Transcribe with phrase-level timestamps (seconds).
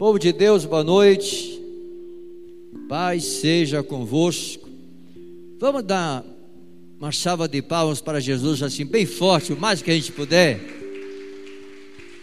[0.00, 1.60] Povo de Deus, boa noite.
[2.88, 4.66] Paz seja convosco.
[5.58, 6.24] Vamos dar
[6.98, 10.58] uma salva de palmas para Jesus assim, bem forte, o mais que a gente puder.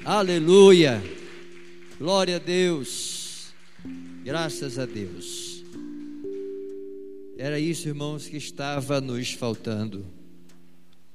[0.03, 1.03] Aleluia.
[1.99, 3.53] Glória a Deus.
[4.23, 5.63] Graças a Deus.
[7.37, 10.03] Era isso, irmãos, que estava nos faltando.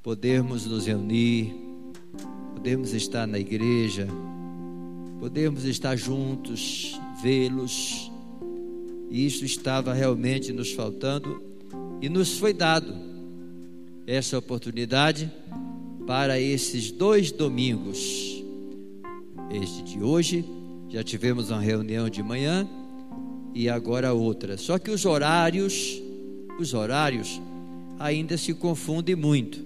[0.00, 1.52] Podermos nos reunir,
[2.54, 4.06] podermos estar na igreja
[5.22, 8.10] podermos estar juntos, vê-los.
[9.08, 11.40] E isso estava realmente nos faltando
[12.00, 12.92] e nos foi dado
[14.04, 15.30] essa oportunidade
[16.08, 18.42] para esses dois domingos.
[19.48, 20.44] Este de hoje,
[20.88, 22.68] já tivemos uma reunião de manhã
[23.54, 24.56] e agora outra.
[24.56, 26.02] Só que os horários,
[26.58, 27.40] os horários
[27.96, 29.64] ainda se confundem muito.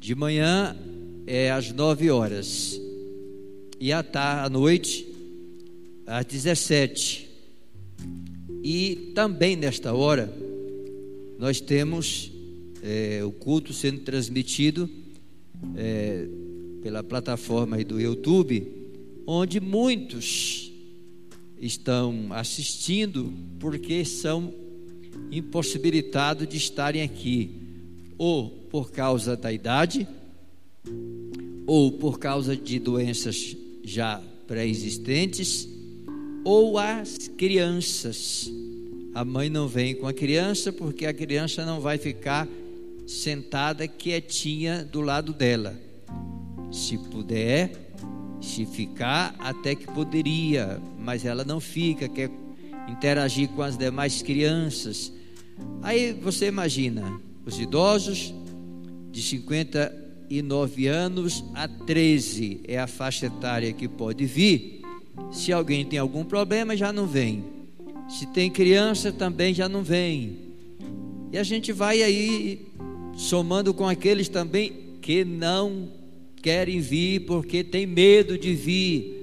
[0.00, 0.76] De manhã
[1.24, 2.82] é às nove horas
[3.82, 5.04] e à, tarde, à noite,
[6.06, 7.28] às 17.
[8.62, 10.32] E também nesta hora,
[11.36, 12.30] nós temos
[12.80, 14.88] é, o culto sendo transmitido
[15.74, 16.28] é,
[16.80, 18.72] pela plataforma do YouTube,
[19.26, 20.72] onde muitos
[21.60, 24.54] estão assistindo porque são
[25.32, 27.50] impossibilitados de estarem aqui,
[28.16, 30.06] ou por causa da idade,
[31.66, 35.68] ou por causa de doenças já pré-existentes
[36.44, 38.50] ou as crianças.
[39.14, 42.48] A mãe não vem com a criança porque a criança não vai ficar
[43.06, 45.78] sentada quietinha do lado dela.
[46.70, 47.92] Se puder,
[48.40, 52.30] se ficar, até que poderia, mas ela não fica, quer
[52.88, 55.12] interagir com as demais crianças.
[55.82, 58.34] Aí você imagina, os idosos
[59.10, 60.01] de 50
[60.32, 64.80] e 9 anos a 13 é a faixa etária que pode vir.
[65.30, 67.44] Se alguém tem algum problema, já não vem.
[68.08, 70.38] Se tem criança, também já não vem.
[71.30, 72.62] E a gente vai aí
[73.14, 74.72] somando com aqueles também
[75.02, 75.90] que não
[76.40, 79.14] querem vir porque tem medo de vir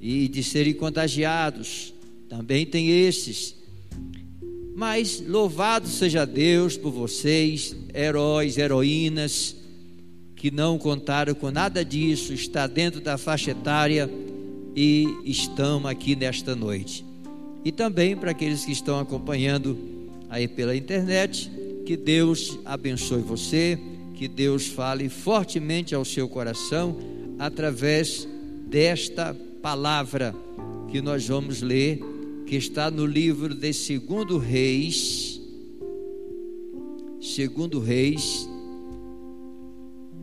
[0.00, 1.92] e de serem contagiados.
[2.28, 3.56] Também tem esses.
[4.72, 9.65] Mas louvado seja Deus por vocês, heróis, heroínas
[10.36, 14.08] que não contaram com nada disso, está dentro da faixa etária
[14.76, 17.04] e estão aqui nesta noite.
[17.64, 19.76] E também para aqueles que estão acompanhando
[20.28, 21.50] aí pela internet,
[21.86, 23.78] que Deus abençoe você,
[24.14, 26.96] que Deus fale fortemente ao seu coração
[27.38, 28.28] através
[28.68, 30.34] desta palavra
[30.90, 32.00] que nós vamos ler,
[32.46, 35.40] que está no livro de Segundo Reis,
[37.20, 38.48] Segundo Reis,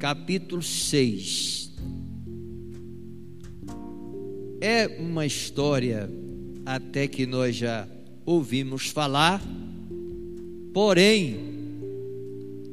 [0.04, 1.72] capítulo 6.
[4.60, 6.10] É uma história
[6.66, 7.88] até que nós já
[8.26, 9.42] ouvimos falar,
[10.74, 11.40] porém,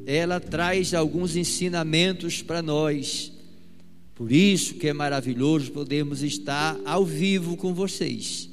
[0.05, 3.33] ela traz alguns ensinamentos para nós.
[4.17, 8.51] Por isso que é maravilhoso podermos estar ao vivo com vocês.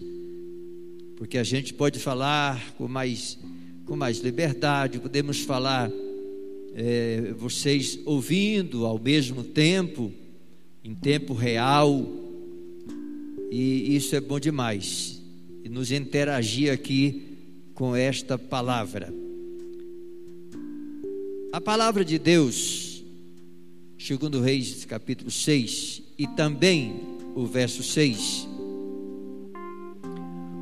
[1.15, 3.39] Porque a gente pode falar com mais,
[3.87, 5.89] com mais liberdade, podemos falar
[6.79, 10.13] é, vocês ouvindo ao mesmo tempo,
[10.83, 12.07] em tempo real,
[13.49, 15.19] e isso é bom demais.
[15.63, 17.23] E nos interagir aqui
[17.73, 19.11] com esta palavra.
[21.51, 23.03] A palavra de Deus,
[23.97, 27.01] segundo Reis capítulo 6, e também
[27.33, 28.47] o verso 6.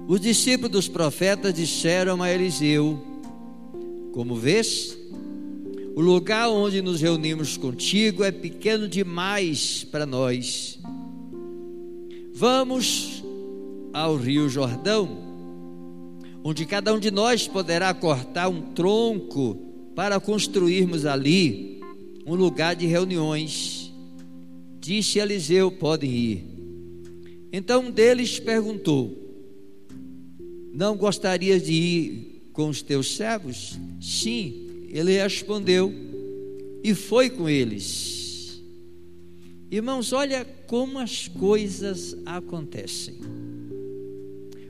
[0.07, 3.03] Os discípulos dos profetas disseram a Eliseu:
[4.13, 4.94] Como vês,
[5.95, 10.77] o lugar onde nos reunimos contigo é pequeno demais para nós.
[12.33, 13.23] Vamos
[13.93, 15.17] ao Rio Jordão,
[16.43, 19.55] onde cada um de nós poderá cortar um tronco
[19.95, 21.79] para construirmos ali
[22.25, 23.93] um lugar de reuniões.
[24.81, 26.43] Disse Eliseu: podem ir.
[27.53, 29.17] Então um deles perguntou:
[30.73, 33.79] Não gostarias de ir com os teus servos?
[34.01, 34.64] Sim
[34.97, 35.93] ele respondeu
[36.81, 38.61] e foi com eles.
[39.69, 43.15] Irmãos, olha como as coisas acontecem.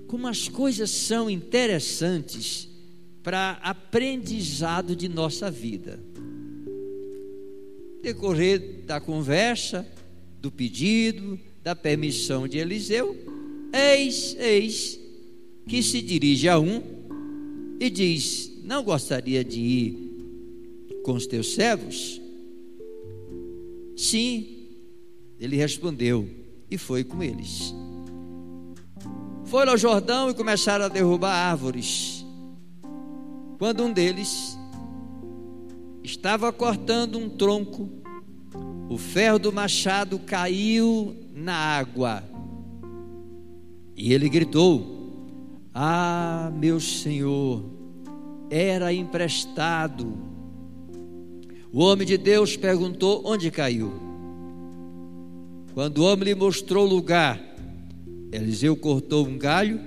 [0.08, 2.68] Como as coisas são interessantes
[3.22, 6.00] para aprendizado de nossa vida.
[8.02, 9.86] Decorrer da conversa,
[10.42, 13.16] do pedido, da permissão de Eliseu,
[13.72, 15.00] eis, eis,
[15.68, 16.82] que se dirige a um
[17.80, 20.05] e diz: Não gostaria de ir
[21.06, 22.20] com os teus servos?
[23.96, 24.70] Sim,
[25.40, 26.28] ele respondeu
[26.70, 27.76] e foi com eles.
[29.46, 32.26] foram ao Jordão e começaram a derrubar árvores.
[33.60, 34.58] Quando um deles
[36.04, 37.88] estava cortando um tronco,
[38.90, 42.24] o ferro do machado caiu na água.
[43.96, 45.30] E ele gritou:
[45.72, 47.64] Ah, meu senhor,
[48.50, 50.35] era emprestado.
[51.76, 53.92] O homem de Deus perguntou: Onde caiu?
[55.74, 57.38] Quando o homem lhe mostrou o lugar,
[58.32, 59.82] Eliseu cortou um galho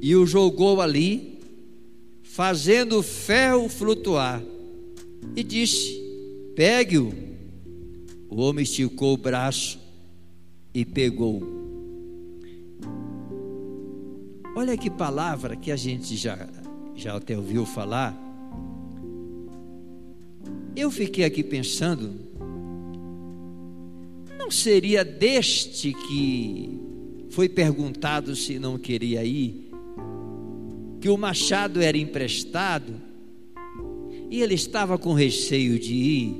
[0.00, 1.38] e o jogou ali,
[2.20, 4.42] fazendo o ferro flutuar,
[5.36, 6.02] e disse:
[6.56, 7.14] Pegue-o.
[8.28, 9.78] O homem esticou o braço
[10.74, 11.40] e pegou.
[14.56, 16.36] Olha que palavra que a gente já,
[16.96, 18.25] já até ouviu falar.
[20.76, 22.26] Eu fiquei aqui pensando
[24.46, 26.78] não seria deste que
[27.30, 29.68] foi perguntado se não queria ir,
[31.00, 32.94] que o machado era emprestado
[34.30, 36.36] e ele estava com receio de ir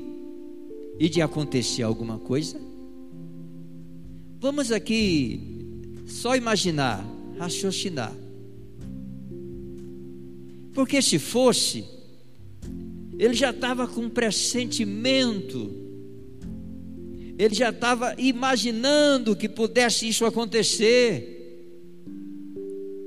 [1.00, 2.60] e de acontecer alguma coisa?
[4.38, 5.40] Vamos aqui
[6.06, 7.04] só imaginar,
[7.38, 8.14] raciocinar.
[10.72, 11.84] Porque se fosse,
[13.18, 15.86] ele já estava com pressentimento
[17.38, 21.34] ele já estava imaginando que pudesse isso acontecer.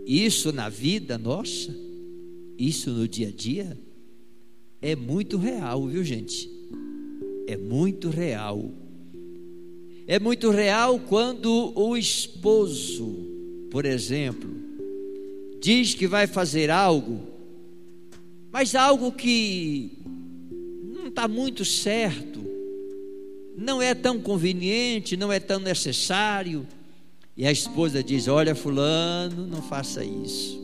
[0.05, 1.75] Isso na vida nossa,
[2.57, 3.77] isso no dia a dia,
[4.81, 6.49] é muito real, viu gente?
[7.47, 8.71] É muito real.
[10.07, 13.07] É muito real quando o esposo,
[13.71, 14.49] por exemplo,
[15.61, 17.19] diz que vai fazer algo,
[18.51, 19.98] mas algo que
[21.09, 22.39] não está muito certo,
[23.57, 26.67] não é tão conveniente, não é tão necessário.
[27.35, 30.59] E a esposa diz: Olha, Fulano, não faça isso.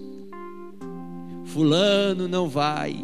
[1.46, 2.96] Fulano não vai.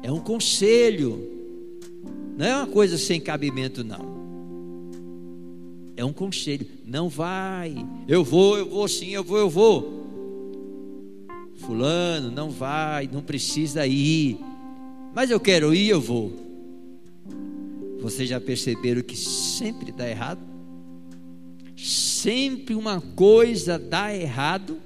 [0.00, 1.28] É um conselho,
[2.36, 4.16] não é uma coisa sem cabimento, não.
[5.96, 7.74] É um conselho, não vai.
[8.06, 9.98] Eu vou, eu vou sim, eu vou, eu vou.
[11.56, 14.38] Fulano, não vai, não precisa ir.
[15.14, 16.32] Mas eu quero ir, eu vou.
[18.00, 20.40] Vocês já perceberam que sempre dá errado?
[21.76, 24.78] Sempre uma coisa dá errado?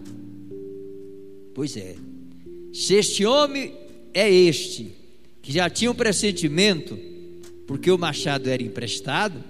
[1.54, 1.96] Pois é.
[2.72, 3.74] Se este homem
[4.14, 4.92] é este,
[5.42, 6.98] que já tinha um pressentimento,
[7.66, 9.42] porque o machado era emprestado,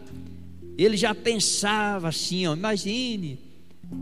[0.76, 3.38] ele já pensava assim: ó, imagine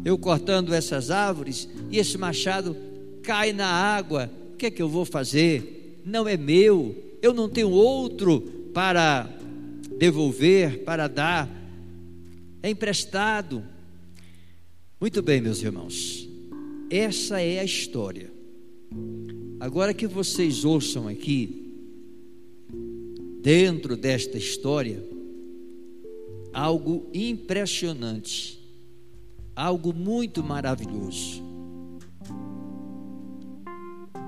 [0.04, 2.76] eu cortando essas árvores e esse machado
[3.22, 5.79] cai na água, o que é que eu vou fazer?
[6.04, 8.40] Não é meu, eu não tenho outro
[8.72, 9.28] para
[9.98, 11.48] devolver, para dar,
[12.62, 13.64] é emprestado.
[15.00, 16.28] Muito bem, meus irmãos,
[16.88, 18.30] essa é a história.
[19.58, 21.74] Agora que vocês ouçam aqui,
[23.42, 25.02] dentro desta história,
[26.52, 28.58] algo impressionante,
[29.54, 31.49] algo muito maravilhoso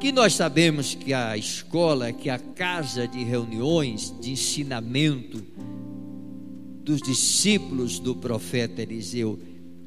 [0.03, 5.41] que nós sabemos que a escola, que a casa de reuniões, de ensinamento
[6.83, 9.39] dos discípulos do profeta Eliseu,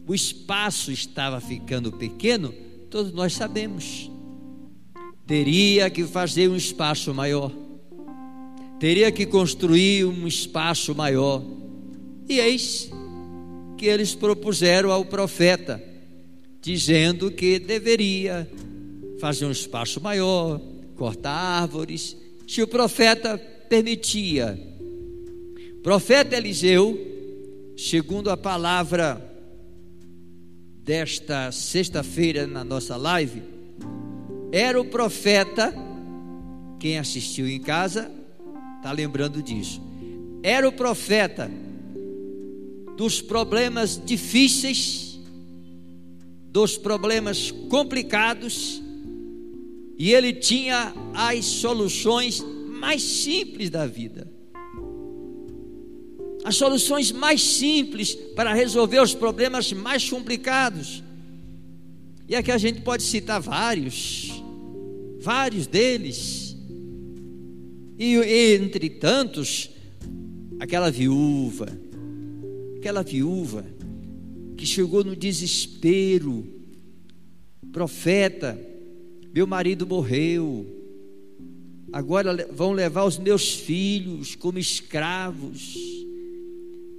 [0.07, 2.53] o espaço estava ficando pequeno,
[2.89, 4.09] todos nós sabemos.
[5.27, 7.51] Teria que fazer um espaço maior,
[8.79, 11.43] teria que construir um espaço maior.
[12.29, 12.89] E eis
[13.77, 15.83] que eles propuseram ao profeta,
[16.61, 18.49] dizendo que deveria
[19.19, 20.61] fazer um espaço maior,
[20.95, 22.17] cortar árvores,
[22.47, 23.37] se o profeta
[23.69, 24.59] permitia.
[25.77, 26.97] O profeta Eliseu,
[27.77, 29.21] segundo a palavra
[30.83, 33.41] desta sexta-feira na nossa live,
[34.51, 35.73] era o profeta,
[36.79, 38.11] quem assistiu em casa
[38.77, 39.81] está lembrando disso,
[40.43, 41.49] era o profeta
[42.95, 45.19] dos problemas difíceis,
[46.51, 48.81] dos problemas complicados,
[49.97, 54.27] e ele tinha as soluções mais simples da vida.
[56.43, 61.01] As soluções mais simples para resolver os problemas mais complicados.
[62.27, 64.43] E aqui a gente pode citar vários,
[65.19, 66.55] vários deles.
[67.97, 68.15] E
[68.55, 69.69] entre tantos,
[70.59, 71.67] aquela viúva,
[72.77, 73.65] aquela viúva
[74.57, 76.47] que chegou no desespero,
[77.71, 78.59] profeta,
[79.35, 80.65] meu marido morreu.
[81.91, 85.75] Agora vão levar os meus filhos como escravos.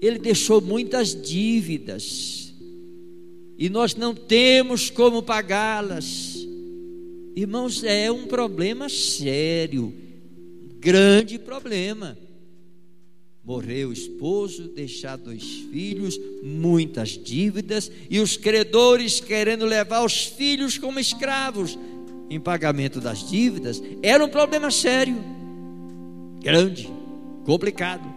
[0.02, 2.44] Ele deixou muitas dívidas.
[3.58, 6.36] e nós não temos como pagá-las.
[7.34, 9.94] Irmãos, é um problema sério,
[10.78, 12.18] grande problema.
[13.42, 20.76] Morreu o esposo, deixar dois filhos, muitas dívidas e os credores querendo levar os filhos
[20.76, 21.78] como escravos
[22.28, 23.82] em pagamento das dívidas.
[24.02, 25.16] Era um problema sério,
[26.40, 26.90] grande,
[27.44, 28.12] complicado.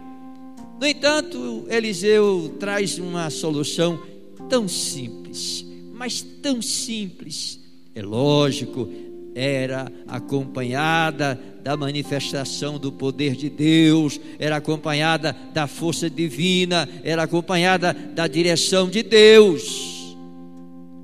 [0.80, 4.00] No entanto, Eliseu traz uma solução
[4.48, 7.60] tão simples, mas tão simples.
[7.94, 8.88] É lógico,
[9.34, 17.92] era acompanhada da manifestação do poder de Deus, era acompanhada da força divina, era acompanhada
[17.92, 20.16] da direção de Deus.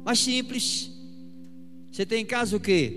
[0.04, 0.95] Mas simples.
[1.96, 2.92] Você tem em casa o quê?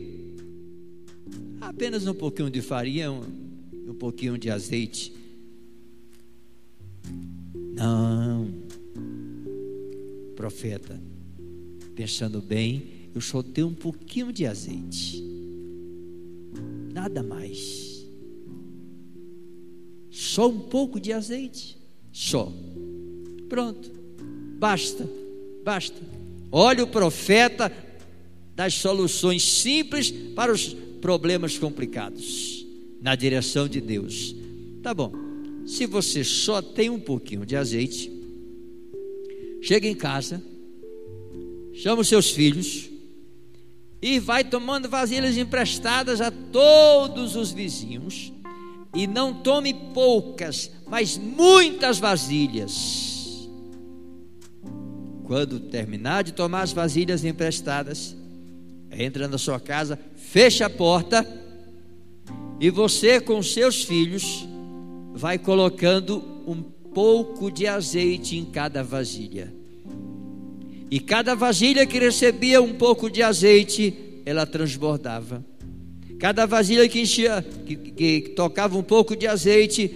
[1.62, 3.24] Apenas um pouquinho de farinha, um,
[3.88, 5.14] um pouquinho de azeite.
[7.74, 8.54] Não.
[10.36, 11.02] Profeta,
[11.96, 15.24] pensando bem, eu só tenho um pouquinho de azeite.
[16.94, 18.06] Nada mais.
[20.12, 21.78] Só um pouco de azeite.
[22.12, 22.52] Só.
[23.48, 23.90] Pronto.
[24.60, 25.10] Basta.
[25.64, 26.02] Basta.
[26.52, 27.72] Olha o profeta
[28.60, 32.68] das soluções simples para os problemas complicados.
[33.02, 34.36] Na direção de Deus.
[34.84, 35.14] Tá bom.
[35.66, 38.12] Se você só tem um pouquinho de azeite,
[39.62, 40.44] chega em casa,
[41.74, 42.90] chama os seus filhos,
[44.02, 48.34] e vai tomando vasilhas emprestadas a todos os vizinhos,
[48.94, 53.48] e não tome poucas, mas muitas vasilhas.
[55.24, 58.19] Quando terminar de tomar as vasilhas emprestadas,
[58.92, 61.26] entra na sua casa, fecha a porta,
[62.60, 64.48] e você com seus filhos
[65.14, 69.54] vai colocando um pouco de azeite em cada vasilha.
[70.92, 73.94] E cada vasilha que recebia um pouco de azeite,
[74.26, 75.46] ela transbordava.
[76.20, 79.90] Cada vasilha que enchia, que, que, que tocava um pouco de azeite,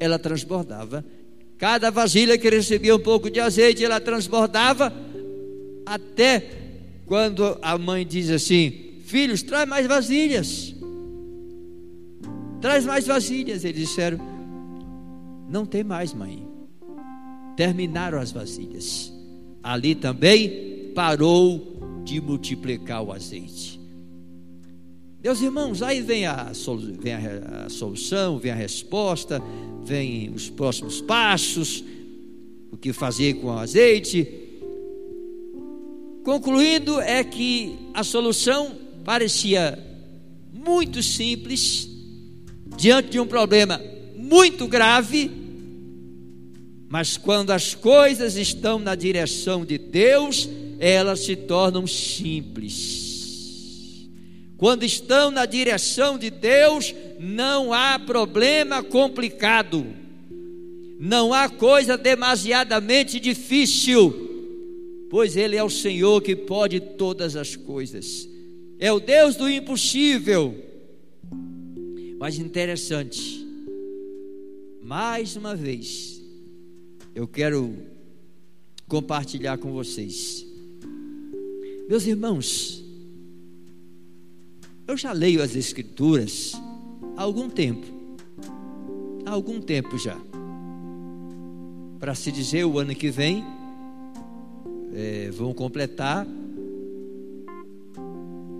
[0.00, 1.04] ela transbordava.
[1.58, 4.92] Cada vasilha que recebia um pouco de azeite, ela transbordava.
[5.84, 6.57] Até
[7.08, 10.74] quando a mãe diz assim: Filhos, traz mais vasilhas.
[12.60, 13.64] Traz mais vasilhas.
[13.64, 14.18] Eles disseram:
[15.50, 16.46] Não tem mais, mãe.
[17.56, 19.18] Terminaram as vasilhas
[19.62, 23.78] ali também parou de multiplicar o azeite.
[25.22, 26.52] Meus irmãos, aí vem a,
[26.98, 29.42] vem a, solução, vem a resposta,
[29.84, 31.84] vem os próximos passos,
[32.70, 34.47] o que fazer com o azeite.
[36.22, 39.78] Concluindo, é que a solução parecia
[40.52, 41.88] muito simples,
[42.76, 43.80] diante de um problema
[44.14, 45.30] muito grave,
[46.88, 50.48] mas quando as coisas estão na direção de Deus,
[50.78, 53.08] elas se tornam simples.
[54.56, 59.86] Quando estão na direção de Deus, não há problema complicado,
[60.98, 64.27] não há coisa demasiadamente difícil,
[65.10, 68.28] pois Ele é o Senhor que pode todas as coisas,
[68.78, 70.54] é o Deus do impossível.
[72.18, 73.46] Mas interessante,
[74.82, 76.20] mais uma vez,
[77.14, 77.76] eu quero
[78.88, 80.44] compartilhar com vocês.
[81.88, 82.84] Meus irmãos,
[84.86, 86.52] eu já leio as Escrituras
[87.16, 87.86] há algum tempo,
[89.24, 90.16] há algum tempo já.
[91.98, 93.44] Para se dizer, o ano que vem,
[94.94, 96.26] é, vão completar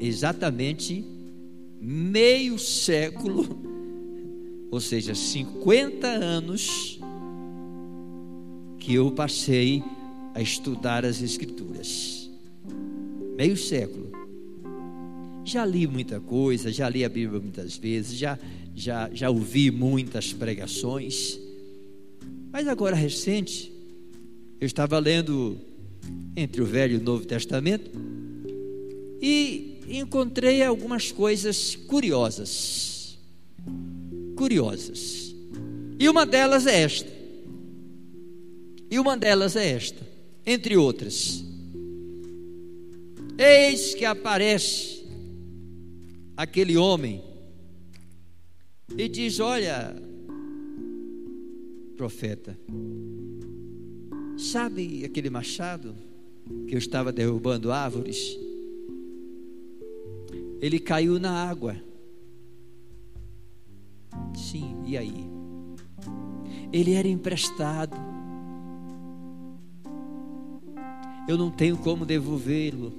[0.00, 1.04] exatamente
[1.80, 3.46] meio século,
[4.70, 7.00] ou seja, 50 anos
[8.78, 9.82] que eu passei
[10.34, 12.30] a estudar as Escrituras.
[13.36, 14.08] Meio século.
[15.44, 18.38] Já li muita coisa, já li a Bíblia muitas vezes, já,
[18.74, 21.40] já, já ouvi muitas pregações.
[22.52, 23.72] Mas agora, recente,
[24.60, 25.58] eu estava lendo
[26.36, 27.90] entre o Velho e o Novo Testamento
[29.20, 33.18] e encontrei algumas coisas curiosas.
[34.36, 35.34] Curiosas.
[35.98, 37.10] E uma delas é esta.
[38.90, 40.06] E uma delas é esta,
[40.46, 41.44] entre outras.
[43.36, 45.04] Eis que aparece
[46.36, 47.22] aquele homem
[48.96, 49.94] e diz: Olha,
[51.96, 52.58] profeta,
[54.38, 55.94] sabe aquele machado
[56.66, 58.38] que eu estava derrubando árvores?
[60.60, 61.76] Ele caiu na água.
[64.34, 65.28] Sim, e aí?
[66.72, 67.96] Ele era emprestado
[71.28, 72.90] eu não tenho como devolvê-lo.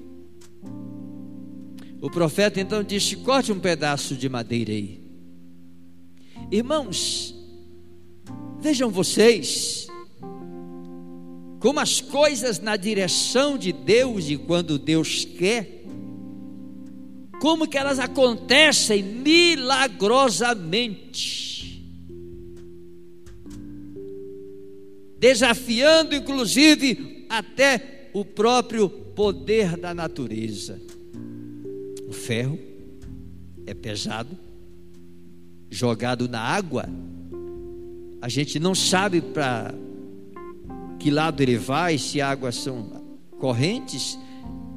[2.00, 5.02] O profeta então disse: corte um pedaço de madeira aí.
[6.52, 7.36] Irmãos,
[8.62, 9.88] vejam vocês,
[11.60, 15.84] como as coisas na direção de Deus e quando Deus quer,
[17.42, 21.84] como que elas acontecem milagrosamente,
[25.18, 30.80] desafiando inclusive até o próprio poder da natureza.
[32.08, 32.58] O ferro
[33.66, 34.38] é pesado,
[35.70, 36.86] jogado na água,
[38.22, 39.74] a gente não sabe para
[41.00, 43.02] que lado ele vai, se águas são
[43.40, 44.20] correntes,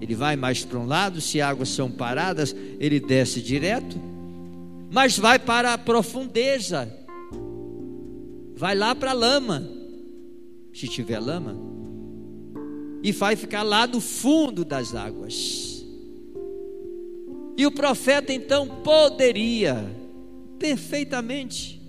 [0.00, 4.00] ele vai mais para um lado, se águas são paradas, ele desce direto,
[4.90, 6.92] mas vai para a profundeza,
[8.54, 9.68] vai lá para a lama,
[10.72, 11.56] se tiver lama,
[13.02, 15.84] e vai ficar lá no fundo das águas.
[17.56, 19.84] E o profeta então poderia
[20.58, 21.82] perfeitamente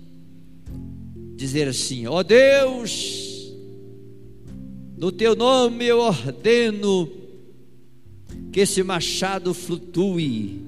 [1.34, 3.23] dizer assim: Ó oh Deus,
[5.04, 7.12] no teu nome eu ordeno
[8.50, 10.62] que esse machado flutue,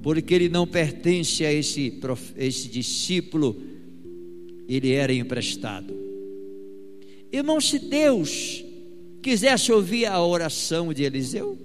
[0.00, 2.00] porque ele não pertence a esse,
[2.36, 3.60] esse discípulo,
[4.68, 5.92] ele era emprestado.
[7.32, 8.64] Irmão, se Deus
[9.20, 11.58] quisesse ouvir a oração de Eliseu,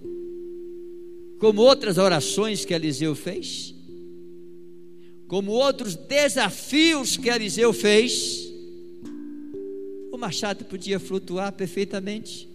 [1.38, 3.76] como outras orações que Eliseu fez,
[5.28, 8.45] como outros desafios que Eliseu fez,
[10.16, 12.50] o machado podia flutuar perfeitamente,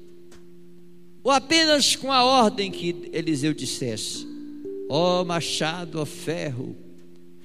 [1.22, 4.26] ou apenas com a ordem que Eliseu dissesse:
[4.88, 6.76] Ó oh, machado, ó oh, ferro,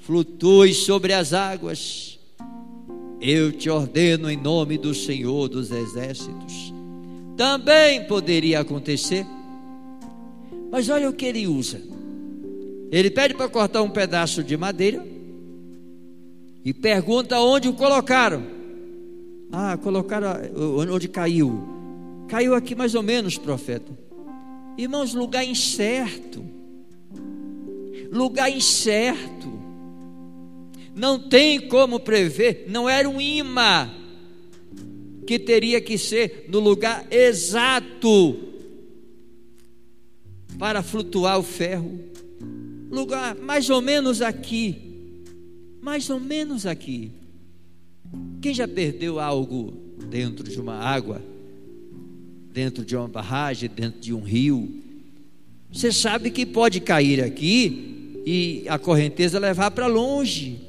[0.02, 2.20] flutue sobre as águas,
[3.22, 6.74] eu te ordeno em nome do Senhor dos Exércitos.
[7.38, 9.25] Também poderia acontecer
[10.75, 11.82] mas olha o que ele usa.
[12.92, 15.06] Ele pede para cortar um pedaço de madeira
[16.66, 18.44] e pergunta onde o colocaram.
[19.51, 20.29] Ah, colocaram
[20.92, 21.64] onde caiu.
[22.27, 23.92] Caiu aqui mais ou menos, profeta.
[24.77, 26.44] Irmãos, lugar incerto.
[28.12, 29.53] Lugar incerto.
[30.96, 33.92] Não tem como prever, não era um imã
[35.27, 38.38] que teria que ser no lugar exato
[40.58, 42.00] para flutuar o ferro.
[42.90, 44.77] Lugar mais ou menos aqui.
[45.81, 47.12] Mais ou menos aqui.
[48.42, 49.74] Quem já perdeu algo
[50.10, 51.22] dentro de uma água?
[52.51, 54.82] Dentro de uma barragem, dentro de um rio?
[55.72, 60.60] Você sabe que pode cair aqui e a correnteza levar para longe.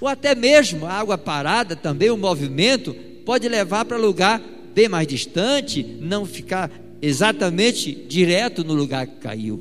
[0.00, 4.42] Ou até mesmo a água parada também, o movimento, pode levar para lugar
[4.74, 9.60] bem mais distante, não ficar exatamente direto no lugar que caiu.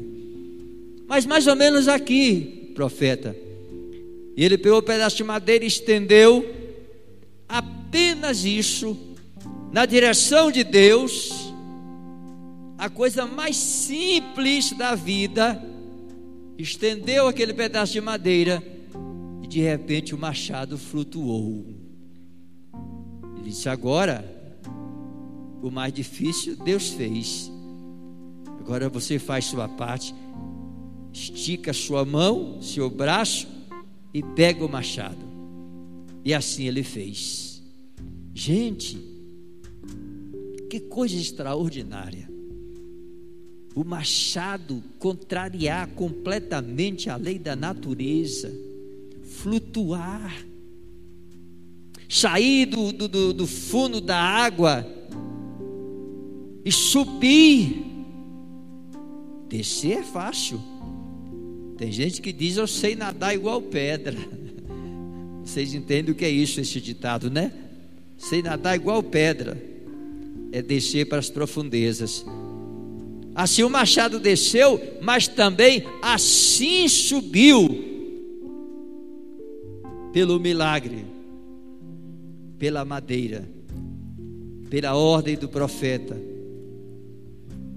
[1.07, 3.35] Mas mais ou menos aqui, profeta.
[4.35, 6.56] E ele pegou um pedaço de madeira e estendeu
[7.47, 8.97] apenas isso
[9.71, 11.53] na direção de Deus.
[12.77, 15.63] A coisa mais simples da vida,
[16.57, 18.63] estendeu aquele pedaço de madeira
[19.43, 21.65] e de repente o machado flutuou.
[23.37, 24.25] Ele disse: Agora
[25.61, 27.51] o mais difícil Deus fez.
[28.59, 30.13] Agora você faz sua parte,
[31.13, 33.47] estica sua mão, seu braço
[34.13, 35.26] e pega o machado.
[36.27, 37.63] E assim ele fez.
[38.33, 38.97] Gente,
[40.69, 42.29] que coisa extraordinária.
[43.73, 48.53] O machado contrariar completamente a lei da natureza,
[49.23, 50.45] flutuar,
[52.09, 54.85] sair do, do, do fundo da água
[56.65, 57.85] e subir.
[59.47, 60.61] Descer é fácil.
[61.77, 64.36] Tem gente que diz eu sei nadar igual pedra.
[65.47, 67.51] Vocês entendem o que é isso, esse ditado, né?
[68.17, 69.57] Sei nadar igual pedra.
[70.51, 72.25] É descer para as profundezas.
[73.33, 77.85] Assim o machado desceu, mas também assim subiu.
[80.11, 81.05] Pelo milagre,
[82.57, 83.47] pela madeira,
[84.69, 86.17] pela ordem do profeta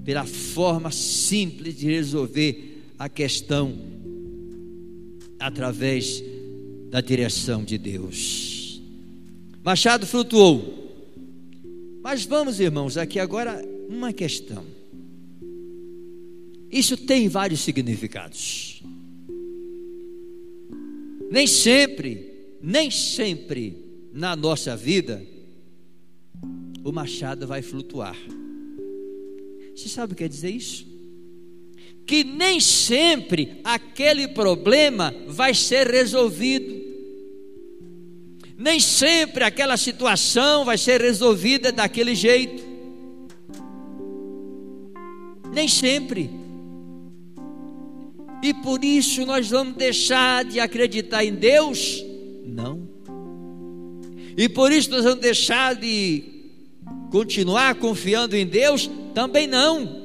[0.04, 3.74] pela forma simples de resolver a questão
[5.38, 6.22] através
[6.90, 8.82] da direção de Deus.
[9.62, 10.78] Machado flutuou.
[12.02, 14.64] Mas vamos, irmãos, aqui agora uma questão.
[16.70, 18.82] Isso tem vários significados.
[21.30, 23.76] Nem sempre, nem sempre
[24.12, 25.24] na nossa vida
[26.82, 28.16] o machado vai flutuar.
[29.74, 30.86] Você sabe o que quer dizer isso?
[32.06, 36.79] Que nem sempre aquele problema vai ser resolvido.
[38.60, 42.62] Nem sempre aquela situação vai ser resolvida daquele jeito.
[45.50, 46.28] Nem sempre.
[48.42, 52.04] E por isso nós vamos deixar de acreditar em Deus?
[52.44, 52.86] Não.
[54.36, 56.22] E por isso nós vamos deixar de
[57.10, 58.90] continuar confiando em Deus?
[59.14, 60.02] Também não.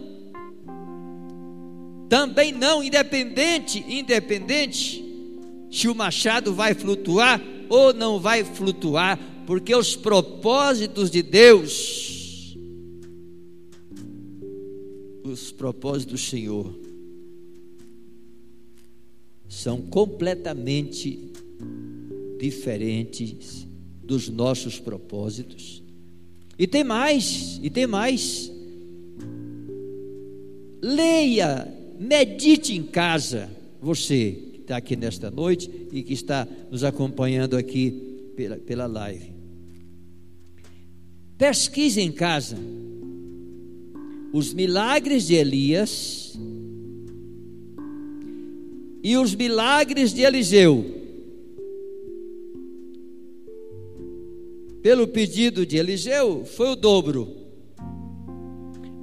[2.08, 5.04] Também não, independente, independente
[5.70, 12.56] se o machado vai flutuar ou não vai flutuar, porque os propósitos de Deus,
[15.24, 16.74] os propósitos do Senhor,
[19.48, 21.32] são completamente
[22.40, 23.66] diferentes
[24.04, 25.84] dos nossos propósitos.
[26.58, 28.52] E tem mais, e tem mais.
[30.82, 31.68] Leia,
[32.00, 33.50] medite em casa,
[33.82, 39.34] você está aqui nesta noite e que está nos acompanhando aqui pela, pela live.
[41.38, 42.58] Pesquise em casa
[44.34, 46.38] os milagres de Elias
[49.04, 50.84] e os milagres de Eliseu.
[54.82, 57.30] Pelo pedido de Eliseu, foi o dobro.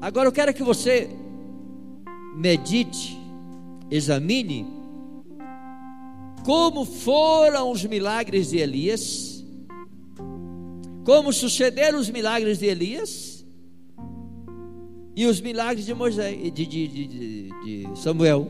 [0.01, 1.09] Agora eu quero que você
[2.37, 3.17] medite,
[3.91, 4.82] examine
[6.45, 9.45] como foram os milagres de Elias,
[11.05, 13.45] como sucederam os milagres de Elias
[15.15, 18.49] e os milagres de Moisés, de, de, de, de Samuel.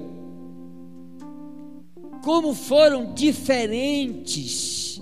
[2.22, 5.00] Como foram diferentes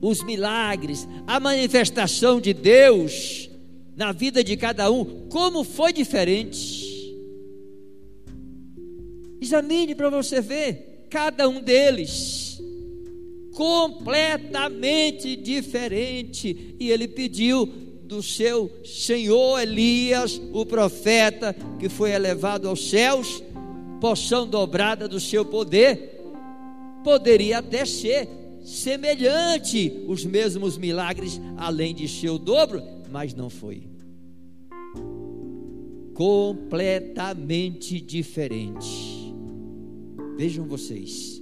[0.00, 3.50] os milagres, a manifestação de Deus
[3.96, 6.84] na vida de cada um, como foi diferente.
[9.40, 12.62] Examine para você ver cada um deles
[13.54, 16.76] completamente diferente.
[16.78, 17.64] E ele pediu
[18.04, 23.42] do seu senhor Elias, o profeta, que foi elevado aos céus,
[23.98, 26.20] porção dobrada do seu poder,
[27.02, 28.28] poderia até ser
[28.62, 33.84] semelhante os mesmos milagres, além de seu dobro, mas não foi.
[36.12, 39.15] Completamente diferente.
[40.36, 41.40] Vejam vocês.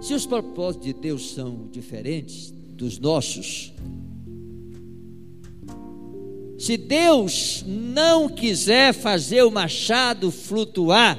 [0.00, 3.72] Se os propósitos de Deus são diferentes dos nossos,
[6.58, 11.18] se Deus não quiser fazer o machado flutuar,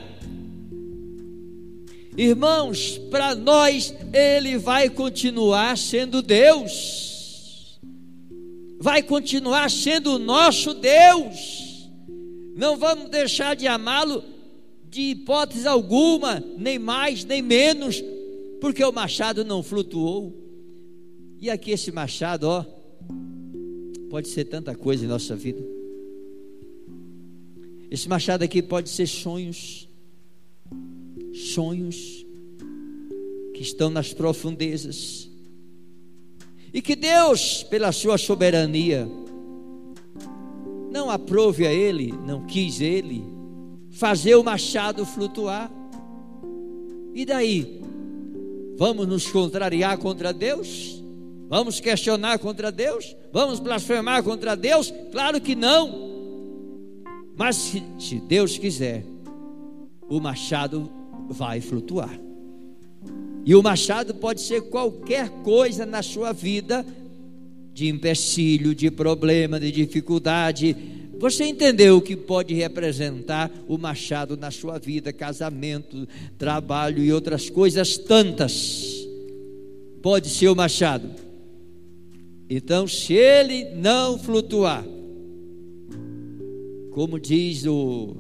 [2.16, 7.80] irmãos, para nós ele vai continuar sendo Deus,
[8.80, 11.67] vai continuar sendo o nosso Deus.
[12.58, 14.24] Não vamos deixar de amá-lo
[14.90, 18.04] de hipótese alguma, nem mais, nem menos,
[18.60, 20.36] porque o machado não flutuou.
[21.40, 22.66] E aqui esse machado, ó,
[24.10, 25.64] pode ser tanta coisa em nossa vida.
[27.92, 29.88] Esse machado aqui pode ser sonhos,
[31.54, 32.26] sonhos
[33.54, 35.30] que estão nas profundezas.
[36.74, 39.08] E que Deus, pela sua soberania,
[40.92, 43.24] não aprove a ele, não quis ele,
[43.92, 45.72] fazer o machado flutuar.
[47.14, 47.82] E daí?
[48.78, 51.04] Vamos nos contrariar contra Deus?
[51.50, 53.16] Vamos questionar contra Deus?
[53.32, 54.94] Vamos blasfemar contra Deus?
[55.12, 56.08] Claro que não.
[57.36, 59.06] Mas se, se Deus quiser,
[60.10, 60.90] o machado
[61.30, 62.20] vai flutuar.
[63.46, 66.86] E o machado pode ser qualquer coisa na sua vida
[67.78, 70.76] de empecilho, de problema, de dificuldade.
[71.20, 76.08] Você entendeu o que pode representar o machado na sua vida, casamento,
[76.40, 79.08] trabalho e outras coisas tantas.
[80.02, 81.08] Pode ser o machado.
[82.50, 84.84] Então, se ele não flutuar,
[86.90, 88.18] como diz o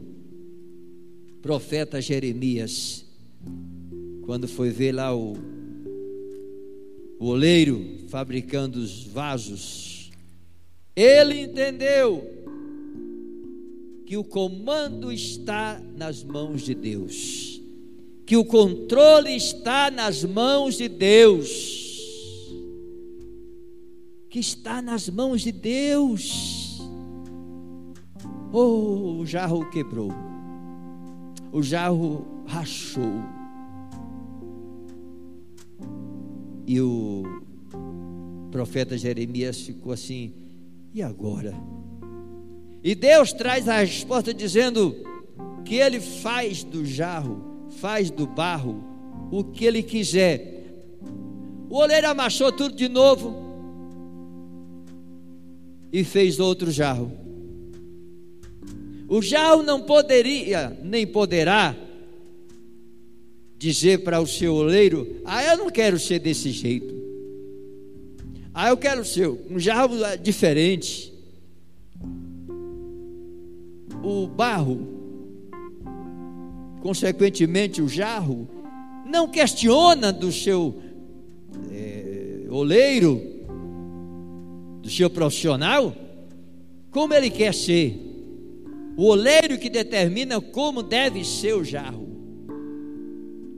[1.41, 3.03] profeta Jeremias,
[4.21, 5.33] quando foi ver lá o,
[7.19, 10.11] o oleiro fabricando os vasos,
[10.95, 12.25] ele entendeu
[14.05, 17.61] que o comando está nas mãos de Deus,
[18.25, 21.85] que o controle está nas mãos de Deus,
[24.29, 26.81] que está nas mãos de Deus.
[28.53, 30.11] Oh, o jarro quebrou,
[31.51, 33.21] o jarro rachou,
[36.65, 37.46] e o
[38.51, 40.33] profeta Jeremias ficou assim:
[40.93, 41.53] e agora?
[42.83, 44.95] E Deus traz a resposta dizendo
[45.65, 48.83] que Ele faz do jarro, faz do barro
[49.31, 50.63] o que Ele quiser.
[51.69, 53.35] O oleiro amassou tudo de novo
[55.91, 57.11] e fez outro jarro.
[59.09, 61.75] O jarro não poderia, nem poderá,
[63.57, 66.96] dizer para o seu oleiro: Ah, eu não quero ser desse jeito.
[68.59, 71.13] Ah, eu quero ser um jarro diferente.
[74.03, 74.79] O barro,
[76.81, 78.49] consequentemente o jarro,
[79.05, 80.75] não questiona do seu
[81.71, 83.21] é, oleiro,
[84.81, 85.95] do seu profissional,
[86.89, 87.95] como ele quer ser.
[88.97, 92.07] O oleiro que determina como deve ser o jarro.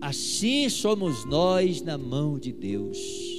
[0.01, 3.38] Assim somos nós na mão de Deus.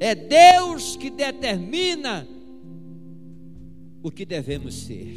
[0.00, 2.26] É Deus que determina
[4.02, 5.14] o que devemos ser.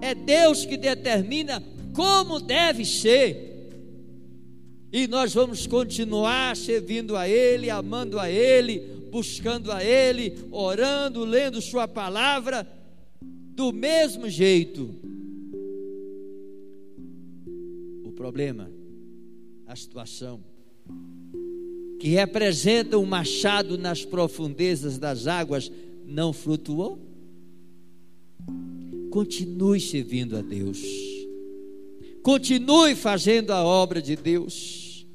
[0.00, 1.62] É Deus que determina
[1.94, 3.70] como deve ser.
[4.92, 8.80] E nós vamos continuar servindo a Ele, amando a Ele,
[9.12, 12.66] buscando a Ele, orando, lendo Sua palavra,
[13.20, 14.92] do mesmo jeito.
[18.04, 18.68] O problema,
[19.66, 20.42] a situação,
[21.98, 25.70] que representa um machado nas profundezas das águas,
[26.06, 26.98] não flutuou?
[29.10, 30.78] Continue servindo a Deus.
[32.22, 35.06] Continue fazendo a obra de Deus.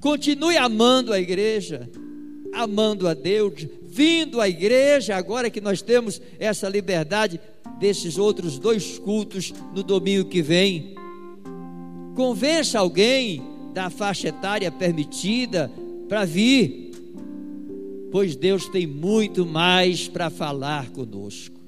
[0.00, 1.88] Continue amando a igreja,
[2.52, 7.40] amando a Deus, vindo à igreja, agora que nós temos essa liberdade
[7.78, 10.94] desses outros dois cultos no domingo que vem.
[12.14, 15.70] Convença alguém da faixa etária permitida
[16.12, 16.90] para vir,
[18.10, 21.61] pois Deus tem muito mais para falar conosco.